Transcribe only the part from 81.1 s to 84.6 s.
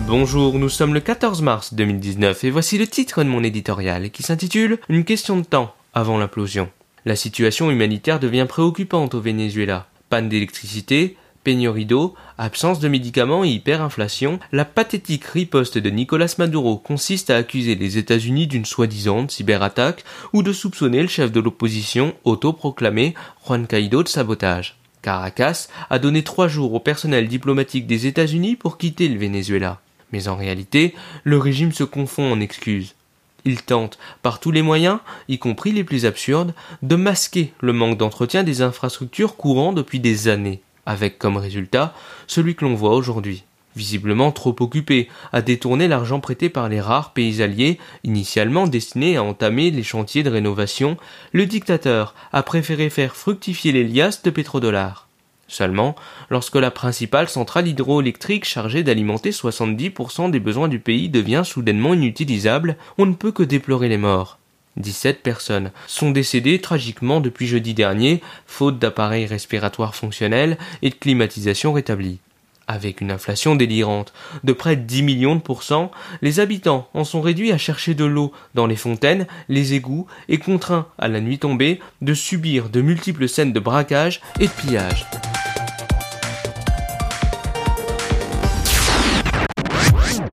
nuit tombée, de subir de multiples scènes de braquage et de